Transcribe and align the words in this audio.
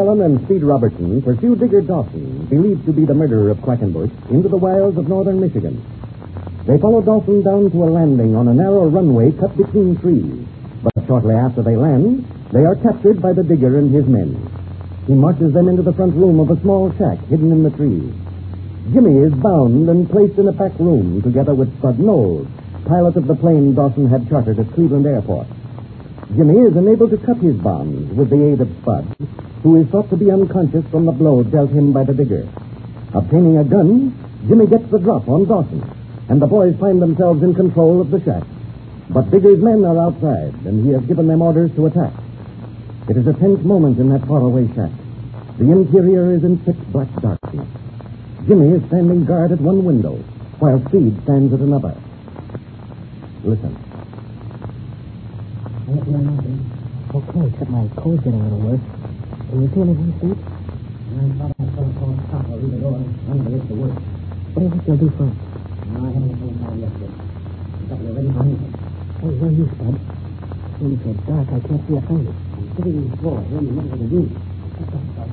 Allen 0.00 0.24
and 0.24 0.40
Speed 0.48 0.64
Robertson 0.64 1.20
pursue 1.20 1.60
Digger 1.60 1.82
Dawson, 1.82 2.48
believed 2.48 2.86
to 2.86 2.92
be 2.96 3.04
the 3.04 3.12
murderer 3.12 3.50
of 3.52 3.60
Quackenbush, 3.60 4.08
into 4.32 4.48
the 4.48 4.56
wilds 4.56 4.96
of 4.96 5.06
northern 5.06 5.38
Michigan. 5.38 5.76
They 6.64 6.80
follow 6.80 7.04
Dawson 7.04 7.44
down 7.44 7.68
to 7.68 7.84
a 7.84 7.92
landing 7.92 8.32
on 8.34 8.48
a 8.48 8.56
narrow 8.56 8.88
runway 8.88 9.28
cut 9.36 9.54
between 9.60 10.00
trees. 10.00 10.48
But 10.80 11.04
shortly 11.04 11.34
after 11.36 11.60
they 11.60 11.76
land, 11.76 12.24
they 12.48 12.64
are 12.64 12.80
captured 12.80 13.20
by 13.20 13.34
the 13.36 13.44
digger 13.44 13.76
and 13.76 13.92
his 13.92 14.08
men. 14.08 14.40
He 15.06 15.12
marches 15.12 15.52
them 15.52 15.68
into 15.68 15.82
the 15.82 15.92
front 15.92 16.16
room 16.16 16.40
of 16.40 16.48
a 16.48 16.60
small 16.62 16.88
shack 16.96 17.20
hidden 17.28 17.52
in 17.52 17.62
the 17.62 17.76
trees. 17.76 18.08
Jimmy 18.96 19.20
is 19.20 19.36
bound 19.36 19.84
and 19.84 20.08
placed 20.08 20.38
in 20.40 20.48
a 20.48 20.56
back 20.56 20.80
room 20.80 21.20
together 21.20 21.52
with 21.52 21.76
Spud 21.76 22.00
Knowles, 22.00 22.48
pilot 22.88 23.16
of 23.20 23.26
the 23.26 23.36
plane 23.36 23.74
Dawson 23.74 24.08
had 24.08 24.26
chartered 24.30 24.64
at 24.64 24.72
Cleveland 24.72 25.04
Airport. 25.04 25.59
Jimmy 26.36 26.58
is 26.60 26.76
enabled 26.76 27.10
to 27.10 27.18
cut 27.18 27.38
his 27.38 27.56
bonds 27.56 28.12
with 28.14 28.30
the 28.30 28.52
aid 28.52 28.60
of 28.60 28.68
Spud, 28.82 29.04
who 29.64 29.80
is 29.80 29.88
thought 29.88 30.08
to 30.10 30.16
be 30.16 30.30
unconscious 30.30 30.84
from 30.90 31.04
the 31.04 31.12
blow 31.12 31.42
dealt 31.42 31.70
him 31.70 31.92
by 31.92 32.04
the 32.04 32.14
digger. 32.14 32.48
Obtaining 33.12 33.58
a 33.58 33.64
gun, 33.64 34.14
Jimmy 34.46 34.66
gets 34.68 34.88
the 34.90 35.00
drop 35.00 35.28
on 35.28 35.44
Dawson, 35.46 35.82
and 36.28 36.40
the 36.40 36.46
boys 36.46 36.78
find 36.78 37.02
themselves 37.02 37.42
in 37.42 37.52
control 37.54 38.00
of 38.00 38.12
the 38.12 38.22
shack. 38.22 38.44
But 39.10 39.30
Digger's 39.32 39.60
men 39.60 39.84
are 39.84 39.98
outside, 39.98 40.54
and 40.64 40.86
he 40.86 40.92
has 40.92 41.02
given 41.02 41.26
them 41.26 41.42
orders 41.42 41.74
to 41.74 41.86
attack. 41.86 42.12
It 43.08 43.16
is 43.16 43.26
a 43.26 43.32
tense 43.32 43.64
moment 43.64 43.98
in 43.98 44.08
that 44.10 44.24
faraway 44.28 44.68
shack. 44.72 44.92
The 45.58 45.72
interior 45.72 46.32
is 46.32 46.44
in 46.44 46.58
pitch 46.58 46.78
black 46.92 47.08
darkness. 47.20 47.66
Jimmy 48.46 48.76
is 48.76 48.86
standing 48.86 49.24
guard 49.24 49.50
at 49.50 49.60
one 49.60 49.84
window, 49.84 50.14
while 50.60 50.78
Speed 50.86 51.20
stands 51.24 51.52
at 51.52 51.58
another. 51.58 52.00
Listen. 53.42 53.89
Okay, 55.90 57.42
except 57.50 57.66
my 57.66 57.82
cold's 57.98 58.22
getting 58.22 58.38
a 58.38 58.46
little 58.46 58.62
worse. 58.62 58.78
Can 59.50 59.58
you 59.58 59.68
see 59.74 59.82
anything, 59.82 60.14
Steve? 60.22 60.38
I 60.38 61.26
thought 61.34 61.50
I 61.50 61.66
saw 61.74 61.82
a 61.82 61.90
tall 61.98 62.14
cop 62.30 62.46
or 62.46 62.62
either 62.62 62.78
door 62.78 63.02
underneath 63.26 63.66
the 63.66 63.74
wood. 63.74 63.90
What 64.54 64.54
do 64.54 64.62
you 64.62 64.70
think 64.70 64.86
you'll 64.86 65.02
do 65.02 65.10
first? 65.18 65.34
No, 65.90 65.98
I 66.06 66.14
haven't 66.14 66.38
seen 66.38 66.54
time 66.62 66.78
but 66.78 66.94
I 66.94 67.82
thought 67.90 67.98
you 67.98 68.06
were 68.06 68.14
ready 68.22 68.30
for 68.30 68.42
anything. 68.46 68.70
Hey, 68.70 69.34
where 69.34 69.50
are 69.50 69.58
you, 69.58 69.66
Spud? 69.66 69.94
It's 69.98 70.78
really 70.78 70.98
so 71.02 71.10
dark 71.26 71.46
I 71.50 71.58
can't 71.58 71.82
see 71.82 71.96
a 71.98 72.02
thing. 72.06 72.22
I'm 72.30 72.66
sitting 72.70 72.94
on 72.94 73.10
the 73.10 73.16
floor 73.18 73.38
here 73.50 73.58
in 73.58 73.66
the 73.66 73.74
middle 73.74 73.90
of 73.90 73.98
the 73.98 74.08
room. 74.14 74.30
That's 74.30 74.94
all, 74.94 75.06
Spud. 75.10 75.30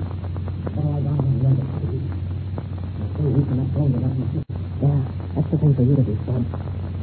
Better 0.73 0.89
lie 0.89 1.05
down 1.05 1.21
here 1.21 1.37
and 1.37 1.53
rest. 1.53 1.69
I'm 2.97 3.09
so 3.13 3.21
weak 3.29 3.45
and 3.45 3.57
not 3.61 3.69
going 3.77 3.93
to. 3.93 4.41
Yeah, 4.81 5.01
that's 5.37 5.49
the 5.53 5.57
thing 5.61 5.73
for 5.77 5.85
you 5.85 5.93
to 5.93 6.01
do, 6.01 6.17
Spud. 6.25 6.41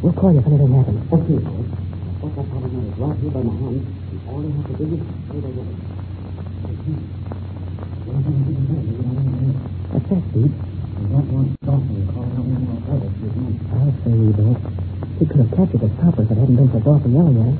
We'll 0.03 0.17
call 0.19 0.35
you 0.35 0.43
if 0.43 0.47
anything 0.51 0.75
happens. 0.75 1.07
Okay, 1.07 1.39
boys. 1.39 1.84
Right 3.05 3.21
here 3.21 3.31
by 3.31 3.43
my 3.45 3.53
hand. 3.53 3.85
And 3.85 4.21
all 4.29 4.41
you 4.41 4.49
have 4.57 4.65
to 4.65 4.75
do 4.81 4.85
is 4.97 5.05
go 5.29 5.37
to 5.41 5.49
work. 5.53 5.77
What's 9.93 10.09
that, 10.09 10.23
Steve? 10.31 10.55
I 10.55 11.03
don't 11.05 11.29
want 11.29 11.49
Dawson 11.61 12.09
calling 12.09 12.33
out 12.33 12.49
any 12.49 12.65
more 12.65 12.81
orders 12.89 13.17
with 13.21 13.37
me. 13.37 13.61
I'll 13.77 13.93
say 13.93 14.13
we 14.17 14.33
don't. 14.33 14.57
He 15.21 15.25
could 15.29 15.41
have 15.45 15.53
captured 15.53 15.83
the 15.85 15.91
copper 16.01 16.23
if 16.25 16.31
it 16.33 16.39
hadn't 16.39 16.57
been 16.57 16.71
for 16.73 16.81
Dawson 16.81 17.13
yelling 17.13 17.37
at 17.37 17.45
him. 17.45 17.57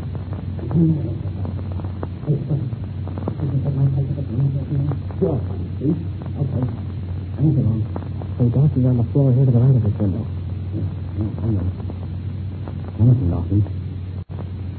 Hey, 2.25 2.37
Spud. 2.41 2.61
You 2.65 3.49
can 3.53 3.61
put 3.61 3.75
my 3.77 3.85
place 3.93 4.09
at 4.09 4.17
the 4.17 4.25
police 4.25 4.49
station 4.49 4.81
now? 4.81 4.97
Sure, 5.21 5.39
Steve. 5.77 6.01
Okay. 6.41 6.65
I 6.65 7.41
won't 7.45 7.57
be 7.57 7.63
long. 7.63 7.85
Dawson's 8.51 8.87
on 8.87 8.97
the 8.97 9.07
floor 9.13 9.33
here 9.33 9.45
to 9.45 9.53
the 9.53 9.61
right 9.61 9.77
of 9.77 9.83
this 9.85 9.97
window. 10.01 10.25
Yeah, 10.25 10.89
yeah, 11.21 11.45
I 11.45 11.49
know. 11.53 11.69
Now 12.97 13.05
listen, 13.05 13.29
Dawson. 13.31 13.84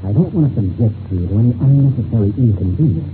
I 0.06 0.14
don't 0.14 0.30
want 0.30 0.54
to 0.54 0.62
subject 0.62 0.94
you 1.10 1.26
to 1.26 1.34
any 1.34 1.50
unnecessary 1.50 2.30
inconvenience, 2.38 3.10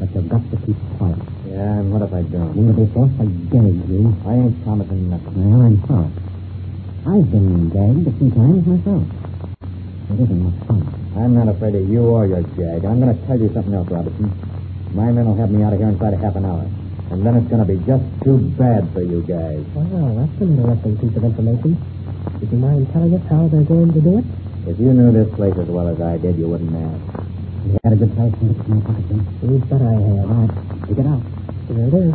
but 0.00 0.08
you've 0.16 0.32
got 0.32 0.40
to 0.48 0.56
keep 0.64 0.78
quiet. 0.96 1.20
Yeah, 1.44 1.76
and 1.76 1.92
what 1.92 2.00
if 2.00 2.08
I 2.16 2.24
don't? 2.24 2.56
You'll 2.56 2.72
be 2.72 2.88
forced 2.88 3.20
to 3.20 3.28
gag 3.52 3.76
you. 3.84 4.08
I 4.24 4.32
ain't 4.40 4.56
promising 4.64 5.12
nothing. 5.12 5.36
Well, 5.36 5.60
I'm 5.60 5.76
sorry. 5.84 6.08
I've 7.04 7.28
been 7.28 7.68
gagged 7.68 8.08
a 8.08 8.12
few 8.16 8.32
times 8.32 8.64
myself. 8.64 9.04
It 10.08 10.18
isn't 10.24 10.40
much 10.40 10.56
fun. 10.64 10.88
I'm 11.20 11.36
not 11.36 11.52
afraid 11.52 11.76
of 11.76 11.84
you 11.84 12.00
or 12.00 12.24
your 12.24 12.48
jag. 12.56 12.80
I'm 12.80 12.96
going 12.96 13.12
to 13.12 13.20
tell 13.28 13.36
you 13.36 13.52
something 13.52 13.76
else, 13.76 13.92
Robertson. 13.92 14.32
My 14.96 15.12
men 15.12 15.28
will 15.28 15.36
have 15.36 15.52
me 15.52 15.60
out 15.60 15.76
of 15.76 15.84
here 15.84 15.92
inside 15.92 16.16
of 16.16 16.20
half 16.24 16.32
an 16.32 16.48
hour. 16.48 16.64
And 17.12 17.20
then 17.28 17.36
it's 17.36 17.48
going 17.52 17.60
to 17.60 17.68
be 17.68 17.76
just 17.84 18.08
too 18.24 18.40
bad 18.56 18.88
for 18.96 19.04
you 19.04 19.20
guys. 19.28 19.60
Well, 19.76 20.16
that's 20.16 20.32
an 20.40 20.56
interesting 20.56 20.96
piece 20.96 21.12
of 21.12 21.28
information. 21.28 21.76
Would 22.40 22.48
you 22.48 22.56
mind 22.56 22.88
telling 22.88 23.12
us 23.12 23.24
how 23.28 23.52
they're 23.52 23.68
going 23.68 23.92
to 23.92 24.00
do 24.00 24.16
it? 24.24 24.39
If 24.68 24.76
you 24.76 24.92
knew 24.92 25.10
this 25.12 25.28
place 25.36 25.56
as 25.56 25.68
well 25.72 25.88
as 25.88 25.96
I 26.00 26.20
did, 26.20 26.36
you 26.36 26.48
wouldn't 26.48 26.76
ask. 26.76 27.00
You 27.64 27.76
had 27.80 27.92
a 27.92 27.96
good 27.96 28.12
place 28.12 28.34
in 28.44 28.48
the 28.52 28.56
Jim. 28.60 29.20
You 29.40 29.56
bet 29.68 29.80
I 29.80 29.94
have. 29.96 30.26
All 30.28 30.36
right, 30.44 30.52
take 30.84 31.00
it 31.00 31.08
out. 31.08 31.22
Here 31.68 31.88
it 31.88 31.96
is. 31.96 32.14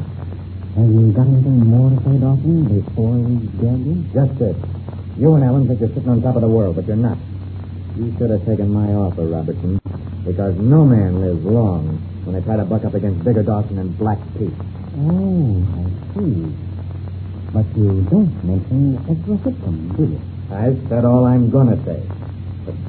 Have 0.77 0.89
you 0.91 1.09
got 1.15 1.25
anything 1.25 1.59
more 1.65 1.89
to 1.89 1.97
say, 2.05 2.15
Dawson, 2.21 2.57
before 2.69 3.17
we 3.17 3.33
gag 3.57 3.79
you? 3.81 3.95
Just 4.13 4.33
this. 4.37 4.57
You 5.17 5.33
and 5.33 5.43
Allen 5.47 5.65
think 5.65 5.79
you're 5.79 5.89
sitting 5.95 6.09
on 6.09 6.21
top 6.21 6.35
of 6.35 6.43
the 6.45 6.51
world, 6.51 6.75
but 6.75 6.85
you're 6.85 7.01
not. 7.01 7.17
You 7.97 8.13
should 8.19 8.29
have 8.29 8.43
taken 8.45 8.69
my 8.69 8.91
offer, 8.93 9.25
Robertson, 9.25 9.79
because 10.27 10.53
no 10.59 10.83
man 10.85 11.23
lives 11.23 11.41
long 11.47 11.97
when 12.27 12.35
they 12.35 12.43
try 12.43 12.57
to 12.57 12.65
buck 12.65 12.83
up 12.85 12.93
against 12.93 13.23
Digger 13.23 13.43
Dawson 13.43 13.79
and 13.79 13.89
Black 13.97 14.19
Pete. 14.37 14.53
Oh, 14.99 15.65
I 15.65 15.83
see. 16.13 16.51
But 17.55 17.65
you 17.79 18.05
don't 18.11 18.35
mention 18.43 18.99
Ezra 19.07 19.35
Whitcomb, 19.39 19.95
do 19.95 20.03
you? 20.13 20.19
I've 20.51 20.77
said 20.91 21.05
all 21.07 21.25
I'm 21.25 21.49
going 21.49 21.71
to 21.71 21.79
say. 21.87 22.03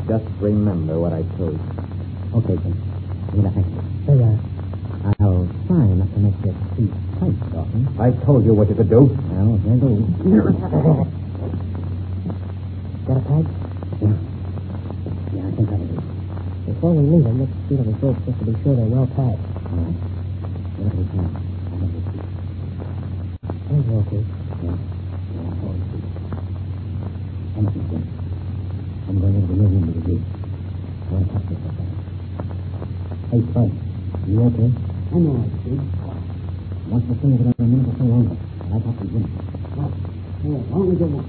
Just 0.09 0.25
remember 0.39 1.01
what 1.01 1.13
I 1.13 1.23
told 1.37 1.61
you. 1.63 1.75
Okay, 2.35 2.57
Jim. 2.63 2.83
Give 3.31 3.41
me 3.41 3.45
the 3.47 3.53
handkerchief. 3.55 3.85
There 4.07 4.17
you 4.17 4.25
are. 4.25 4.41
I'll 5.21 5.51
try 5.67 5.87
not 5.95 6.11
to 6.15 6.21
make 6.21 6.39
this 6.43 6.57
too 6.77 6.95
tight, 7.19 7.39
Dawson. 7.51 7.95
I 7.99 8.11
told 8.27 8.45
you 8.47 8.55
what 8.55 8.69
you 8.69 8.75
could 8.77 8.91
do. 8.91 9.03
Well, 9.27 9.59
here 9.63 9.79
goes. 9.79 10.11
Got 13.07 13.19
a 13.19 13.23
tag? 13.27 13.47
Yeah. 14.03 14.19
Yeah, 15.33 15.47
I 15.47 15.51
think 15.55 15.69
that'll 15.71 15.87
do. 15.87 16.03
Before 16.67 16.95
we 16.95 17.03
leave 17.07 17.25
them, 17.27 17.39
let's 17.41 17.53
feel 17.69 17.85
the 17.85 17.95
ropes 18.03 18.23
just 18.27 18.39
to 18.39 18.45
be 18.47 18.55
sure 18.63 18.75
they're 18.75 18.91
well 18.91 19.07
tied. 19.15 19.43
All 19.71 19.79
right. 19.87 19.99
Whatever 20.77 21.03
we 21.03 21.09
can. 21.11 21.39
I'll 21.71 21.81
have 21.83 21.93
this. 21.95 22.07
Okay. 23.71 24.23
Yeah. 24.63 24.79
Yeah, 25.31 25.47
I'll 25.47 25.59
always 25.63 25.85
do. 25.91 25.99
How 27.55 27.61
much 27.63 27.75
is 27.77 27.87
Jim? 27.91 28.05
I'm 29.09 29.21
going 29.21 29.35
into 29.35 29.47
the 29.49 29.55
living 29.55 29.75
room 29.75 29.87
with 29.87 29.87
you. 29.87 29.87
I 29.87 29.87
want 29.87 29.87
to 29.87 29.87
talk 29.87 29.87
to 29.87 29.87
you 29.87 29.93
for 29.95 29.96
a 30.07 31.57
second. 31.67 31.99
Hey, 33.31 33.43
Spud, 33.51 33.71
you 34.27 34.39
okay? 34.47 34.71
I'm 35.11 35.27
all 35.27 35.39
right, 35.43 35.51
Steve. 35.63 35.83
To 36.87 37.15
stay 37.19 37.29
over 37.35 37.45
there 37.45 37.55
a 37.59 37.69
minute 37.69 37.89
or 37.91 37.97
so 37.99 38.05
longer. 38.07 38.37
I'll 38.71 38.83
talk 38.87 38.97
to 39.03 39.07
Jim. 39.11 39.27
Right. 39.75 39.95
Yeah, 40.47 40.63
why 40.71 40.79
don't 40.79 40.91
we 40.91 40.97
go 40.97 41.07
now? 41.11 41.27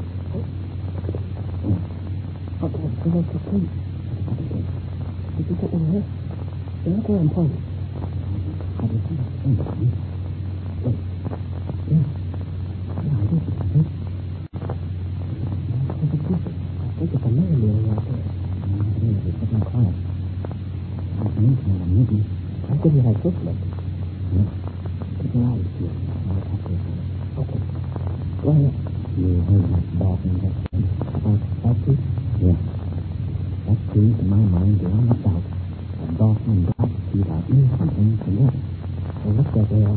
Okay, 2.61 2.87
go 3.01 3.09
on 3.17 3.25
to 3.33 3.39
sleep. 3.49 3.69
Did 5.37 5.47
you 5.49 5.55
get 5.57 5.73
in 5.73 5.83
here? 5.91 6.05
Yeah, 6.85 6.93
look 6.97 7.09
where 7.09 7.19
I'm 7.21 7.29
pointing. 7.33 7.65
Have 8.81 8.91
you 8.91 9.01
seen 9.09 10.06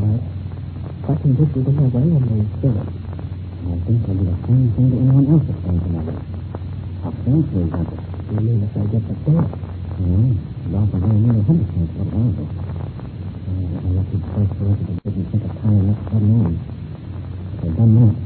right. 0.00 0.24
Quackenbush 1.04 1.52
was 1.56 1.66
in 1.68 1.76
their 1.78 1.92
way 1.92 2.06
and 2.08 2.24
they 2.30 2.42
killed 2.60 2.76
him. 2.80 2.90
I 3.60 3.76
think 3.86 3.98
they'll 4.06 4.16
do 4.16 4.26
the 4.32 4.38
same 4.48 4.68
thing 4.76 4.88
to 4.90 4.96
anyone 5.00 5.26
else 5.32 5.44
that 5.48 5.58
stands 5.60 5.84
in 5.86 5.92
their 5.92 6.06
way. 6.08 6.20
Upstairs, 7.04 7.46
for 7.52 7.60
example. 7.64 8.00
You 8.30 8.36
mean 8.40 8.60
if 8.64 8.74
I 8.76 8.84
get 8.92 9.04
the 9.08 9.16
there? 9.24 9.46
Yeah, 10.00 10.84
very 10.92 11.18
nearly 11.20 11.42
had 11.46 11.58
a 11.60 11.66
chance 11.72 11.90
a 11.92 11.98
little 11.98 12.12
while 12.14 12.30
ago. 12.34 12.46
Uh, 13.48 13.74
I 13.84 13.88
left 13.96 14.10
his 14.12 14.24
first 14.34 14.52
solicitor 14.58 14.96
didn't 15.04 15.28
think 15.32 15.44
of 15.44 15.52
tying 15.62 15.86
that 15.88 16.00
sudden 16.10 16.30
on. 16.32 16.48
They've 17.60 17.76
done 17.76 17.94
that. 18.00 18.16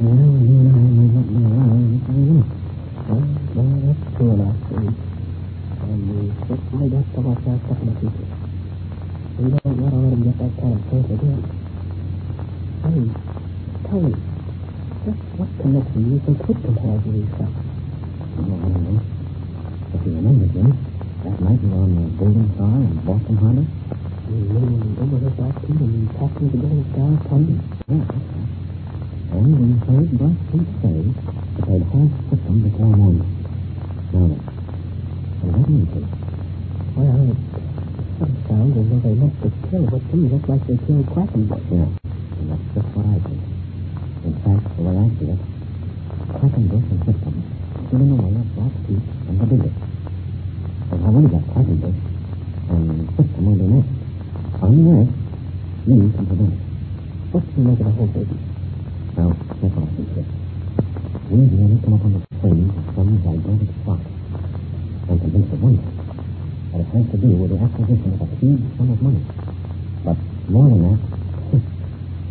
Well, 0.00 0.34
you 0.44 0.56
and 0.60 0.76
I 0.76 0.88
might 0.98 1.12
not 1.14 1.26
be 1.28 1.40
around 1.44 1.86
this 1.94 2.04
very 2.08 2.24
minute. 2.28 2.50
Well, 3.06 3.24
well, 3.54 3.72
that's 3.86 4.04
true 4.16 4.32
enough, 4.34 4.58
we 5.82 6.34
certainly 6.48 6.90
got 6.90 7.06
to 7.14 7.20
watch 7.22 7.44
our 7.46 7.60
step 7.64 7.78
in 7.82 7.88
the 7.88 7.96
future. 8.00 8.33
We 9.74 9.82
want 9.82 9.90
to 9.90 10.06
let 10.06 10.14
him 10.14 10.22
get 10.22 10.38
that 10.38 10.54
kind 10.54 10.78
of 10.78 10.86
chance 10.86 11.08
again. 11.18 11.42
Hey, 12.78 13.02
tell 13.90 14.00
me, 14.06 14.14
just 15.02 15.18
what 15.34 15.50
connection 15.58 15.98
do 15.98 16.14
you 16.14 16.20
think 16.22 16.38
Whitcomb 16.46 16.78
has 16.78 17.02
with 17.02 17.18
these 17.18 17.34
fellas? 17.34 17.58
Oh, 18.38 18.54
I 18.54 18.70
don't 18.70 18.86
know. 18.86 19.02
If 19.02 20.00
you 20.06 20.14
remember, 20.14 20.46
Jim, 20.54 20.70
that 21.26 21.36
night 21.42 21.58
we 21.58 21.74
were 21.74 21.82
on 21.82 21.90
the 21.90 22.06
Golden 22.22 22.46
Star 22.54 22.70
in 22.86 23.02
Boston 23.02 23.34
Harbor? 23.34 23.66
You 23.66 24.38
mean 24.62 24.94
over 24.94 25.18
this 25.26 25.36
accident 25.42 25.82
and 25.90 26.06
Captain 26.22 26.46
of 26.46 26.52
the 26.54 26.60
Golden 26.62 26.86
Star, 26.94 27.10
Tony? 27.34 27.58
Yeah, 27.58 27.98
that's 28.14 28.30
right. 28.30 28.54
And 29.34 29.58
we 29.58 29.74
heard 29.90 30.06
Black 30.22 30.38
Pete 30.54 30.70
say 30.86 31.02
that 31.02 31.64
they'd 31.66 31.82
have 31.82 32.10
Whitcomb 32.30 32.62
before 32.62 32.94
morning. 32.94 33.26
Now 34.14 34.22
then, 34.22 35.50
what 35.50 35.66
do 35.66 35.74
you 35.74 35.86
think? 35.90 36.08
Well, 36.94 37.26
it 37.26 37.54
some 38.14 38.30
sounds 38.46 38.78
as 38.78 38.86
though 38.86 39.02
they 39.02 39.14
meant 39.18 39.34
to 39.42 39.50
kill 39.66 39.84
Whitcomb 39.90 40.30
like 40.48 40.64
they 40.68 40.78
killed 40.84 41.08
Quackenbush. 41.08 41.66
Yeah, 41.72 41.88
and 42.36 42.46
that's 42.52 42.68
just 42.76 42.88
what 42.92 43.06
I 43.08 43.18
think. 43.24 43.42
In 44.24 44.34
fact, 44.44 44.64
the 44.76 44.82
way 44.84 44.94
I 44.96 45.08
see 45.16 45.28
it, 45.32 45.42
Quackenbush 46.36 46.86
and 46.92 47.00
Whitcomb 47.04 47.40
stood 47.88 48.00
in 48.00 48.08
the 48.08 48.20
way 48.20 48.32
of 48.40 48.48
Black 48.52 48.74
Pete 48.84 49.08
and 49.28 49.36
the 49.40 49.46
biggest. 49.48 49.78
They've 50.90 51.00
already 51.00 51.28
got 51.32 51.44
Quackenbush, 51.48 52.00
and 52.68 52.84
Whitcomb 53.16 53.44
will 53.44 53.60
be 53.60 53.68
next. 53.72 53.94
Unless 54.64 55.12
you 55.84 56.12
can 56.12 56.24
prevent 56.24 56.52
it. 56.56 56.64
What 57.32 57.44
do 57.44 57.52
you 57.56 57.64
make 57.68 57.80
of 57.80 57.86
the 57.88 57.92
whole 57.92 58.12
business? 58.12 58.44
Well, 59.16 59.32
here's 59.60 59.74
what 59.76 59.88
I 59.88 59.92
think, 59.96 60.08
Chris. 60.12 60.28
We've 61.28 61.52
nearly 61.52 61.80
come 61.84 61.94
up 61.94 62.04
on 62.04 62.12
the 62.16 62.24
scene 62.40 62.68
of 62.72 62.84
some 62.96 63.10
gigantic 63.20 63.72
plot. 63.84 64.04
I'm 65.08 65.18
convinced 65.20 65.52
of 65.52 65.60
one 65.60 65.76
thing, 65.84 65.96
that 66.72 66.80
it 66.80 66.88
has 66.88 67.04
to 67.12 67.18
do 67.20 67.30
with 67.36 67.50
the 67.52 67.60
acquisition 67.60 68.12
of 68.16 68.24
a 68.24 68.36
huge 68.40 68.64
sum 68.76 68.88
of 68.92 69.00
money. 69.04 69.24
But 70.04 70.33
more 70.48 70.68
than 70.68 70.82
that, 70.84 71.00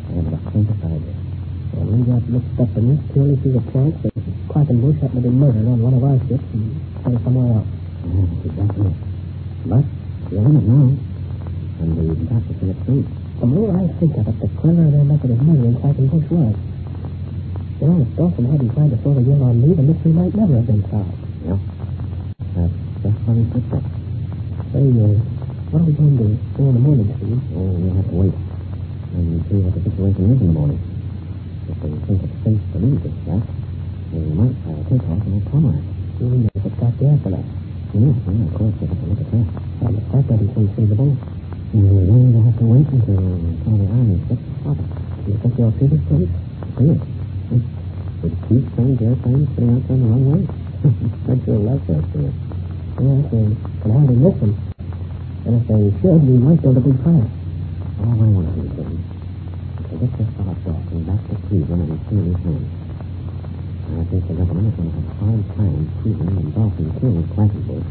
I 0.03 0.11
haven't 0.13 0.31
the 0.35 0.41
faintest 0.51 0.83
idea. 0.83 1.17
Well, 1.73 1.89
we 1.89 2.05
got 2.05 2.21
mixed 2.29 2.57
up 2.61 2.71
in 2.77 2.85
this 2.91 3.01
purely 3.09 3.35
through 3.41 3.55
the 3.57 3.65
chance 3.73 3.95
that 4.05 4.13
Quackenbush 4.45 4.99
happened 5.01 5.23
to 5.23 5.29
be 5.31 5.33
murdered 5.33 5.65
on 5.65 5.79
one 5.81 5.95
of 5.97 6.03
our 6.05 6.19
ships 6.29 6.45
and 6.53 6.77
killed 7.01 7.21
somewhere 7.25 7.49
else. 7.57 7.71
Yeah, 8.05 8.25
that's 8.29 8.45
exactly 8.45 8.83
it. 8.93 8.97
But 9.65 9.85
we're 10.29 10.45
in 10.53 10.55
it 10.59 10.67
now, 10.69 10.87
and 11.81 11.89
we've 11.97 12.29
got 12.29 12.43
to 12.45 12.53
see 12.61 12.69
it 12.69 12.79
through. 12.85 13.03
The 13.41 13.49
more 13.49 13.73
I 13.73 13.83
think 13.97 14.13
of 14.21 14.25
it, 14.29 14.37
the 14.37 14.49
cleverer 14.53 14.91
their 14.93 15.07
method 15.07 15.29
of 15.33 15.39
murdering 15.41 15.77
Quackenbush 15.81 16.29
was. 16.29 16.55
You 17.81 17.87
know, 17.89 17.99
if 18.05 18.11
Dawson 18.13 18.45
hadn't 18.45 18.71
tried 18.77 18.91
to 18.93 18.99
throw 19.01 19.17
the 19.17 19.25
guilt 19.25 19.41
on 19.41 19.57
me, 19.57 19.73
the 19.73 19.83
mystery 19.83 20.13
might 20.13 20.35
never 20.37 20.61
have 20.61 20.67
been 20.69 20.85
solved. 20.93 21.17
Yeah, 21.41 21.59
that's 22.53 22.77
just 23.01 23.17
what 23.25 23.35
he 23.41 23.43
said. 23.49 23.65
Chris. 23.65 23.85
Say, 24.71 24.85
uh, 24.93 25.32
what 25.73 25.81
are 25.81 25.89
we 25.89 25.97
going 25.97 26.13
to 26.21 26.29
do 26.29 26.69
in 26.69 26.73
the 26.77 26.83
morning, 26.85 27.09
Steve? 27.17 27.33
Oh, 27.49 27.65
we'll 27.65 27.97
have 27.97 28.05
to 28.05 28.13
wait 28.13 28.35
and 29.09 29.41
see 29.41 29.57
what 29.57 29.73
the 29.73 29.81
situation 29.89 30.21
is 30.29 30.37
in 30.37 30.45
the 30.45 30.53
morning. 30.53 30.77
If 31.65 31.77
they 31.81 31.89
think 31.97 32.19
it's 32.29 32.37
safe 32.45 32.61
to 32.61 32.77
leave 32.77 33.01
this 33.01 33.17
shack, 33.25 33.41
they 34.13 34.21
might 34.37 34.53
try 34.61 34.69
to 34.69 34.83
take 34.85 35.01
off 35.09 35.25
in 35.25 35.33
comrade. 35.49 35.81
You 36.21 36.25
mean 36.29 36.45
if 36.45 36.61
it's 36.61 36.77
got 36.77 36.93
gas 36.93 37.17
in 37.25 37.33
it? 37.41 37.47
Yes, 37.89 38.13
yeah, 38.21 38.45
of 38.45 38.53
course, 38.53 38.75
they 38.77 38.85
have 38.85 39.01
to 39.01 39.07
look 39.09 39.17
at 39.17 39.29
that. 39.33 39.47
And 39.81 39.93
if 39.97 40.05
that 40.13 40.23
doesn't 40.29 40.51
seem 40.53 40.67
feasible, 40.77 41.11
we're 41.73 42.05
going 42.05 42.33
to 42.37 42.41
have 42.45 42.57
to 42.61 42.65
wait 42.69 42.87
until 42.93 43.17
the 43.65 43.87
army 43.97 44.17
ships 44.29 44.45
up. 44.69 44.77
it. 44.77 44.89
do 44.93 45.25
you 45.25 45.37
think 45.41 45.53
they'll 45.57 45.73
see 45.73 45.89
this 45.89 46.03
place? 46.05 46.33
See 46.69 46.89
it? 46.93 47.01
With 48.21 48.35
two 48.45 48.61
strange 48.77 48.99
airplanes 49.01 49.49
sitting 49.57 49.73
out 49.73 49.83
there 49.89 49.97
on 49.97 50.01
the 50.05 50.09
runway? 50.13 50.41
I'd 51.33 51.41
sure 51.49 51.61
like 51.65 51.81
that, 51.89 52.03
too. 52.13 52.29
Yes, 52.29 53.25
they 53.33 53.45
can 53.57 53.89
hardly 53.89 54.17
miss 54.21 54.37
them. 54.37 54.72
And 55.43 55.59
if 55.59 55.67
they 55.67 55.83
should, 55.99 56.21
we 56.23 56.39
might 56.39 56.61
build 56.61 56.77
a 56.77 56.83
big 56.83 56.95
fire. 57.03 57.27
All 57.99 58.15
I 58.15 58.27
want 58.31 58.47
to 58.47 58.63
do, 58.63 58.63
is 58.63 59.85
to 59.91 59.95
get 59.99 60.11
this 60.17 60.29
fellow 60.39 60.55
Dawson 60.63 61.03
back 61.03 61.19
to 61.27 61.35
Cleveland 61.47 61.83
and 61.83 61.99
clear 62.07 62.23
his 62.31 62.39
hands. 62.47 62.83
I 63.93 64.03
think 64.07 64.23
the 64.25 64.33
government 64.39 64.71
is 64.71 64.75
going 64.79 64.89
to 64.89 64.95
have 64.97 65.05
a 65.05 65.15
hard 65.19 65.43
time 65.53 65.83
proving 66.01 66.31
that 66.33 66.47
Dawson 66.55 66.87
killed 66.97 67.27
Quackenbush 67.35 67.87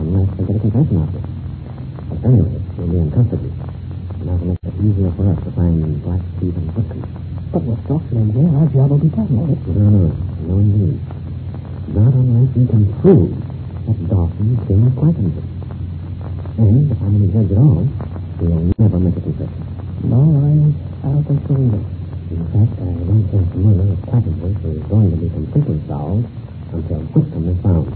unless 0.00 0.28
they 0.34 0.44
get 0.48 0.56
a 0.56 0.60
confession 0.64 0.96
out 0.98 1.08
of 1.12 1.20
it. 1.20 1.26
But 2.08 2.18
anyway, 2.24 2.58
we'll 2.74 2.88
be 2.88 2.98
in 2.98 3.10
custody. 3.12 3.52
And 3.52 4.24
that'll 4.24 4.48
make 4.50 4.64
it 4.64 4.76
easier 4.80 5.12
for 5.14 5.24
us 5.28 5.38
to 5.44 5.50
find 5.54 5.78
Black 6.02 6.22
Pete 6.40 6.56
and 6.56 6.68
Whitcomb. 6.72 7.04
But 7.52 7.62
with 7.68 7.84
Dawson 7.86 8.16
in 8.18 8.28
jail, 8.32 8.50
our 8.56 8.66
job 8.72 8.88
will 8.90 9.04
be 9.04 9.12
done, 9.12 9.30
won't 9.30 9.52
it? 9.52 9.60
No, 9.68 9.86
no, 9.92 10.08
no 10.48 10.54
indeed. 10.58 10.98
Not 11.92 12.16
unless 12.16 12.50
we 12.56 12.64
can 12.64 12.84
prove 13.04 13.30
that 13.86 13.98
Dawson 14.08 14.48
killed 14.64 14.96
Quackenbush. 14.96 15.54
And 16.56 16.90
if 16.90 16.98
I'm 16.98 17.14
any 17.14 17.30
judge 17.30 17.50
at 17.50 17.58
all, 17.58 17.86
we'll 18.42 18.74
never 18.78 18.98
make 18.98 19.16
a 19.16 19.22
confession. 19.22 19.62
No, 20.02 20.18
I, 20.18 20.50
I 21.02 21.12
don't 21.14 21.24
think 21.26 21.46
so 21.46 21.54
either. 21.54 21.82
In 22.30 22.42
fact, 22.50 22.74
I 22.78 22.90
don't 22.90 23.26
think 23.30 23.54
the 24.22 24.30
of 24.30 24.62
is 24.62 24.86
going 24.86 25.10
to 25.10 25.18
be 25.18 25.26
completely 25.26 25.82
solved 25.90 26.30
until 26.70 27.02
Whitcomb 27.10 27.50
is 27.50 27.58
found 27.66 27.90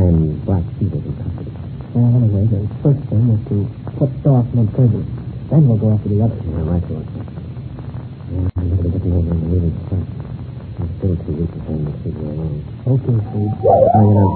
and 0.00 0.40
Black 0.48 0.64
Pete 0.80 0.88
is 0.88 1.04
in 1.04 1.12
custody. 1.20 1.52
Well, 1.92 2.08
anyway, 2.16 2.44
the 2.48 2.64
first 2.80 3.04
thing 3.12 3.24
is 3.36 3.42
to 3.52 3.56
put 4.00 4.10
Dawson 4.24 4.64
in 4.64 4.68
prison. 4.72 5.04
Then 5.52 5.68
we'll 5.68 5.76
go 5.76 5.92
after 5.92 6.08
the 6.08 6.24
others. 6.24 6.40
Yeah, 6.40 6.64
right, 6.64 6.84
George. 6.88 7.04
Yeah, 7.12 8.48
I'm 8.48 8.64
going 8.64 8.80
to 8.80 8.92
get 8.96 9.02
me 9.04 9.12
over 9.12 9.28
in 9.28 9.40
the 9.44 9.48
meeting 9.52 9.76
first. 9.92 10.08
I'm 10.08 10.88
still 10.96 11.16
too 11.20 11.34
weak 11.36 11.52
to 11.52 11.60
figure 12.00 12.28
alone. 12.32 12.64
Okay, 12.88 13.16
Steve. 13.28 13.52
Oh, 13.68 14.04
you 14.08 14.14
know, 14.16 14.28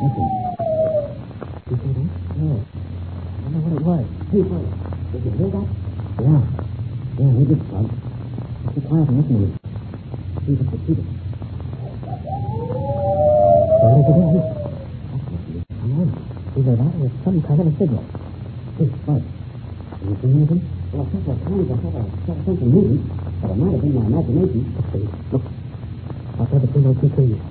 listen. 0.00 0.26
You 1.68 1.76
hear 1.84 1.94
that? 2.00 2.10
No. 2.32 2.48
I 2.64 3.38
don't 3.44 3.52
know 3.52 3.60
what 3.60 3.74
it 3.76 3.84
was. 3.84 4.04
Hey, 4.32 4.40
fellas, 4.40 4.72
did 5.12 5.20
you 5.20 5.32
hear 5.36 5.50
that? 5.52 5.68
Yeah. 6.16 6.40
Yeah, 7.20 7.30
we 7.36 7.44
did, 7.44 7.60
Bud. 7.68 7.88
Quiet 8.86 9.08
and 9.08 9.16
listen 9.20 9.36
to 9.36 9.40
me. 9.52 9.65
See 10.46 10.52
if 10.52 10.60
it's 10.60 10.70
repeated. 10.70 11.02
There 13.82 13.98
it 13.98 14.06
is. 14.06 14.46
Come 15.74 15.90
on. 15.98 16.06
Either 16.54 16.74
that 16.78 16.92
or 17.02 17.10
some 17.26 17.42
kind 17.42 17.58
of 17.58 17.66
a 17.66 17.74
signal. 17.74 18.06
Hey, 18.78 18.86
Bud. 19.02 19.22
Can 19.26 20.06
you 20.06 20.14
see 20.22 20.30
anything? 20.30 20.62
Well, 20.94 21.02
several 21.10 21.34
times 21.34 21.66
I 21.66 21.74
thought 21.82 21.98
I 21.98 22.06
saw 22.30 22.38
something 22.46 22.70
moving, 22.70 23.02
but 23.42 23.50
it 23.50 23.58
might 23.58 23.74
have 23.74 23.82
been 23.82 23.90
my 23.98 24.06
imagination. 24.06 24.70
Let's 24.70 24.86
see. 24.94 25.02
Look. 25.34 25.42
Out 26.38 26.46
there 26.46 26.62
between 26.62 26.84
those 26.86 26.98
two 27.02 27.10
trees. 27.10 27.42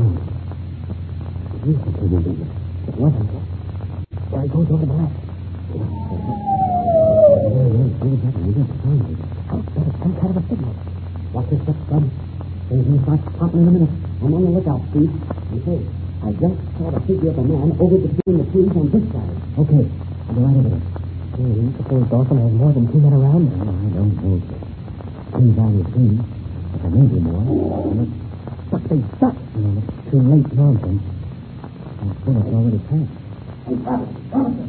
No. 0.00 0.16
It 1.60 1.68
is 1.68 1.76
something 1.76 2.08
moving. 2.08 2.40
It 2.40 2.96
wasn't. 2.96 3.28
There 4.32 4.44
it 4.44 4.48
goes 4.48 4.68
over 4.72 4.86
the 4.88 4.96
left. 4.96 5.12
Yeah, 5.76 7.68
yeah, 7.68 7.92
see 8.00 9.03
that? 10.34 10.44
We 10.50 10.56
got 10.58 10.74
to 10.74 10.84
find 10.84 11.04
it. 11.04 11.34
I'll 11.34 11.42
bet 11.42 11.54
it's 11.54 11.54
some 11.54 11.54
kind 11.54 11.54
of 11.54 11.54
a 11.54 11.54
signal. 11.54 11.54
Watch 11.54 11.54
your 11.54 11.60
steps, 11.64 11.82
Bud. 11.90 12.04
Things 12.64 12.86
will 12.88 13.02
start 13.04 13.20
popping 13.38 13.60
in 13.60 13.68
a 13.68 13.74
minute. 13.74 13.94
I'm 14.22 14.30
on 14.34 14.42
the 14.44 14.52
lookout, 14.54 14.82
Steve. 14.90 15.12
And 15.14 15.60
say, 15.64 15.78
I 16.24 16.28
just 16.34 16.56
saw 16.78 16.86
the 16.90 17.00
figure 17.04 17.30
of 17.30 17.38
a 17.38 17.44
man 17.44 17.68
over 17.78 17.98
between 18.00 18.36
the 18.40 18.46
trees 18.50 18.72
on 18.74 18.86
this 18.90 19.04
side. 19.14 19.36
Okay. 19.58 19.84
I'll 19.84 20.34
be 20.34 20.40
right 20.40 20.56
over 20.58 20.70
there. 20.74 20.84
Hey, 21.34 21.50
you 21.54 21.70
suppose 21.76 22.04
Dawson 22.08 22.38
has 22.40 22.52
more 22.54 22.72
than 22.72 22.84
two 22.88 23.00
men 23.02 23.14
around? 23.14 23.42
No, 23.50 23.70
I 23.74 23.88
don't 23.94 24.14
know. 24.22 24.38
All 25.34 25.70
the 25.74 25.84
same. 25.92 26.18
But 26.72 26.80
there 26.82 26.92
may 26.94 27.06
be 27.10 27.18
more. 27.20 27.42
But 28.70 28.82
they 28.88 29.00
stuck. 29.18 29.36
you 29.54 29.60
know, 29.60 29.82
it's 29.82 30.10
too 30.10 30.20
late 30.24 30.48
nonsense. 30.54 31.02
That 31.04 32.14
bullet's 32.24 32.50
already 32.54 32.80
passed. 32.86 33.14
Hey, 33.66 33.74
Robinson, 33.82 34.24
Robinson. 34.30 34.68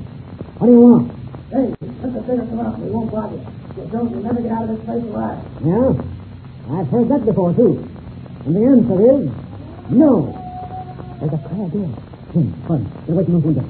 What 0.60 0.68
do 0.68 0.74
you 0.74 0.82
want? 0.82 1.06
Hey, 1.54 1.66
let 1.80 2.12
the 2.14 2.22
figure 2.26 2.46
come 2.50 2.60
out. 2.66 2.76
We 2.82 2.90
won't 2.92 3.10
bother 3.14 3.38
you. 3.40 3.55
If 3.78 3.92
don't, 3.92 4.10
you'll 4.12 4.24
never 4.24 4.42
get 4.42 4.52
out 4.52 4.64
of 4.64 4.70
this 4.70 4.86
place 4.86 5.04
alive. 5.04 5.44
Yeah? 5.64 5.92
I've 6.72 6.88
heard 6.88 7.10
that 7.10 7.26
before, 7.26 7.54
too. 7.54 7.84
And 8.46 8.56
the 8.56 8.64
answer 8.66 8.98
is 9.04 9.30
no. 9.92 10.32
There's 11.20 11.34
a 11.34 11.42
crowd 11.48 11.72
there. 11.74 11.92
Hmm, 12.36 12.52
fun. 12.68 12.82
Get 13.06 13.14
away 13.16 13.24
from 13.26 13.34
those 13.34 13.44
windows. 13.44 13.70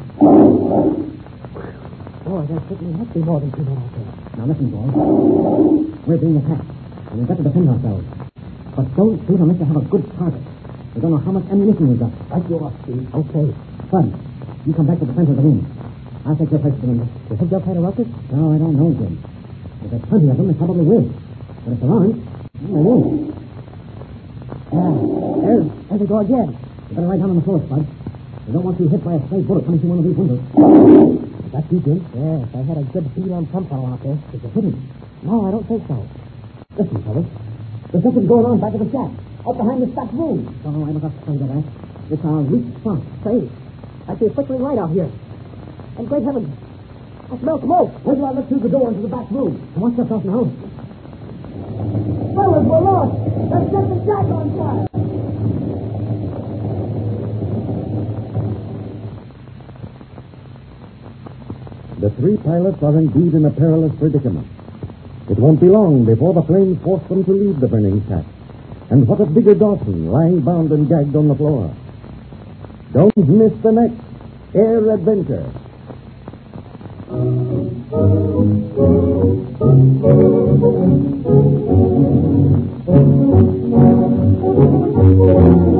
Boy, 2.26 2.42
there 2.50 2.62
certainly 2.70 2.94
must 2.98 3.14
be 3.14 3.20
more 3.22 3.40
than 3.40 3.52
two 3.52 3.64
men 3.64 3.78
out 3.78 3.92
there. 3.94 4.10
Now 4.38 4.46
listen, 4.46 4.70
boys. 4.70 4.94
We're 6.08 6.18
being 6.18 6.38
attacked, 6.38 6.70
and 7.12 7.20
we've 7.20 7.28
got 7.28 7.38
to 7.38 7.44
defend 7.44 7.70
ourselves. 7.70 8.06
But 8.76 8.96
don't 8.96 9.18
shoot 9.28 9.40
unless 9.40 9.60
you 9.60 9.66
have 9.66 9.78
a 9.78 9.86
good 9.90 10.06
target. 10.18 10.42
We 10.96 11.02
don't 11.02 11.12
know 11.12 11.18
how 11.22 11.32
much 11.32 11.46
ammunition 11.52 11.90
we've 11.90 12.00
got. 12.00 12.12
Right 12.30 12.50
you 12.50 12.60
are, 12.60 12.74
Steve. 12.84 13.06
Okay. 13.14 13.48
Fun. 13.92 14.08
You 14.66 14.74
come 14.74 14.88
back 14.88 15.00
to 15.00 15.06
the 15.06 15.14
center 15.14 15.32
of 15.32 15.38
the 15.38 15.44
room. 15.44 15.62
I'll 16.26 16.36
take 16.36 16.50
your 16.50 16.60
place 16.60 16.74
at 16.74 16.82
the 16.82 16.88
window. 16.88 17.08
You 17.30 17.38
think 17.38 17.50
they'll 17.52 17.62
try 17.62 17.74
to 17.74 17.80
rush 17.80 18.00
us? 18.00 18.08
No, 18.34 18.54
I 18.54 18.58
don't 18.58 18.76
know, 18.76 18.90
Jim. 18.98 19.22
If 19.86 19.92
there's 19.92 20.06
plenty 20.10 20.30
of 20.34 20.38
them, 20.38 20.48
they 20.50 20.58
probably 20.58 20.82
will. 20.82 21.06
But 21.62 21.74
if 21.74 21.80
there 21.80 21.92
aren't, 21.94 22.18
they 22.58 22.74
won't. 22.74 23.38
Yeah. 24.74 24.82
Uh, 24.82 25.46
there, 25.46 25.62
there 25.62 25.98
they 26.02 26.10
go 26.10 26.20
again. 26.26 26.58
You 26.90 26.96
better 26.98 27.06
lie 27.06 27.22
down 27.22 27.30
on 27.30 27.38
the 27.38 27.46
floor, 27.46 27.62
Spud. 27.70 27.86
We 27.86 28.54
don't 28.54 28.66
want 28.66 28.80
you 28.82 28.90
hit 28.90 29.06
by 29.06 29.14
a 29.14 29.22
stray 29.30 29.42
bullet 29.46 29.66
coming 29.66 29.80
through 29.80 29.94
one 29.94 30.02
of 30.02 30.06
these 30.10 30.18
windows. 30.18 30.42
Is 30.42 31.52
that 31.54 31.66
you, 31.70 31.80
Jim? 31.86 32.02
Yes, 32.18 32.50
I 32.50 32.62
had 32.66 32.78
a 32.82 32.86
good 32.90 33.06
beat 33.14 33.30
on 33.30 33.46
some 33.54 33.70
fellow 33.70 33.94
out 33.94 34.02
there. 34.02 34.18
Did 34.34 34.42
you 34.42 34.50
hit 34.50 34.64
him? 34.74 34.78
No, 35.22 35.46
I 35.46 35.52
don't 35.54 35.68
think 35.70 35.86
so. 35.86 36.02
Listen, 36.82 36.98
fellas. 37.06 37.30
There's 37.94 38.04
something 38.04 38.26
going 38.26 38.46
on 38.46 38.58
back 38.58 38.74
of 38.74 38.82
the 38.82 38.90
shack. 38.90 39.14
Out 39.46 39.58
behind 39.58 39.86
the 39.86 39.90
back 39.94 40.10
room. 40.18 40.50
Oh, 40.66 40.82
I'm 40.82 40.98
not 40.98 41.14
afraid 41.14 41.42
of 41.42 41.50
that. 41.54 41.66
It's 42.10 42.26
our 42.26 42.42
weak 42.42 42.66
spot. 42.82 43.02
Say, 43.22 43.50
I 44.10 44.18
see 44.18 44.26
a 44.26 44.34
flickering 44.34 44.62
light 44.66 44.82
out 44.82 44.90
here. 44.90 45.10
And 45.98 46.10
great 46.10 46.26
heavens, 46.26 46.50
I 47.32 47.38
smell 47.40 47.60
smoke. 47.60 48.06
Wait 48.06 48.16
till 48.16 48.26
I 48.26 48.32
look 48.32 48.48
through 48.48 48.60
the 48.60 48.70
door 48.70 48.90
into 48.90 49.02
the 49.02 49.08
back 49.08 49.30
room. 49.32 49.58
Watch 49.76 49.98
yourself 49.98 50.24
now. 50.26 50.46
Fellas, 52.36 52.66
we're 52.70 52.82
lost. 52.86 53.18
Let's 53.50 53.72
set 53.74 53.86
the 53.90 53.98
shack 54.06 54.28
on 54.30 54.48
fire. 54.54 54.90
The 62.00 62.10
three 62.22 62.38
pilots 62.38 62.84
are 62.84 62.98
indeed 63.00 63.34
in 63.34 63.46
a 63.46 63.52
perilous 63.52 63.98
predicament. 63.98 64.48
It 65.28 65.40
won't 65.40 65.60
be 65.60 65.68
long 65.68 66.06
before 66.06 66.36
the 66.36 66.44
flames 66.44 66.78
force 66.84 67.02
them 67.10 67.26
to 67.26 67.32
leave 67.32 67.60
the 67.60 67.68
burning 67.68 68.06
shack. 68.08 68.26
And 68.92 69.08
what 69.08 69.20
of 69.20 69.34
Digger 69.34 69.56
Dawson 69.56 70.12
lying 70.12 70.42
bound 70.42 70.72
and 70.72 70.88
gagged 70.88 71.16
on 71.16 71.28
the 71.28 71.36
floor? 71.36 71.74
Don't 72.94 73.18
miss 73.18 73.54
the 73.64 73.72
next 73.72 74.00
Air 74.54 74.94
Adventure. 74.94 75.52
Thank 77.08 77.20
you. 85.68 85.75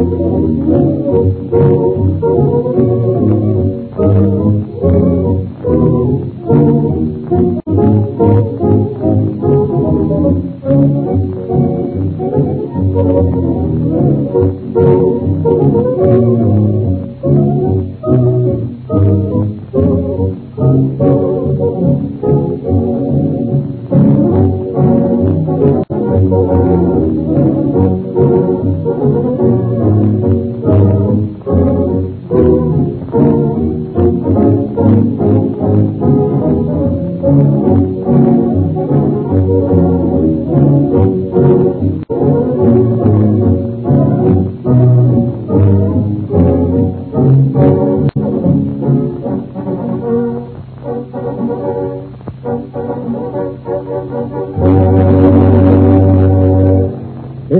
Thank 0.00 0.12
you. 2.22 2.49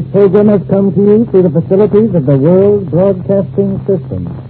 This 0.00 0.12
program 0.12 0.48
has 0.48 0.62
come 0.70 0.94
to 0.94 0.98
you 0.98 1.26
through 1.26 1.42
the 1.42 1.60
facilities 1.60 2.14
of 2.14 2.24
the 2.24 2.38
World 2.38 2.90
Broadcasting 2.90 3.84
System. 3.84 4.49